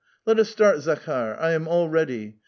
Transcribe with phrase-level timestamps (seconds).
[0.25, 2.37] "Let us start, Zakhdr; I am all ready.